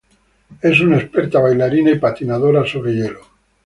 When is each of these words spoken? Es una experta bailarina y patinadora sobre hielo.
Es 0.61 0.79
una 0.79 0.97
experta 0.97 1.39
bailarina 1.39 1.91
y 1.91 1.99
patinadora 1.99 2.65
sobre 2.65 2.93
hielo. 2.95 3.19